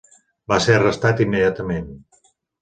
Va 0.53 0.57
ser 0.67 0.77
arrestat 0.77 1.21
immediatament. 1.27 1.93